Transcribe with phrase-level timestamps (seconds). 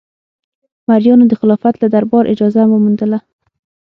[0.87, 3.19] مریانو د خلافت له دربار اجازه وموندله.